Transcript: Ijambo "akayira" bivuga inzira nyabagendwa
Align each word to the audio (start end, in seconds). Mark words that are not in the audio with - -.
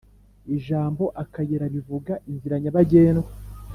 Ijambo 0.55 1.03
"akayira" 1.23 1.65
bivuga 1.75 2.13
inzira 2.29 2.55
nyabagendwa 2.61 3.31